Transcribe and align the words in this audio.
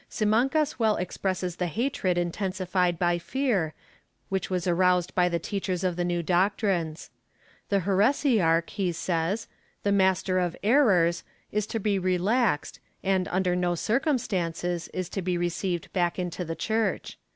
Simancas 0.09 0.79
well 0.79 0.95
expresses 0.95 1.57
the 1.57 1.67
hatred 1.67 2.17
intensified 2.17 2.97
by 2.97 3.19
fear, 3.19 3.75
which 4.29 4.49
was 4.49 4.65
aroused 4.65 5.13
by 5.13 5.29
the 5.29 5.37
teachers 5.37 5.83
of 5.83 5.95
the 5.95 6.03
new 6.03 6.23
doctrines. 6.23 7.11
The 7.69 7.81
heresiarch, 7.81 8.71
he 8.71 8.93
says, 8.93 9.47
the 9.83 9.91
master 9.91 10.39
of 10.39 10.57
errors, 10.63 11.23
is 11.51 11.67
to 11.67 11.79
be 11.79 11.99
relaxed 11.99 12.79
and, 13.03 13.27
under 13.27 13.55
no 13.55 13.75
circumstances, 13.75 14.87
is 14.91 15.07
to 15.09 15.21
be 15.21 15.37
received 15.37 15.93
back 15.93 16.17
into 16.17 16.43
the 16.43 16.55
Church. 16.55 17.19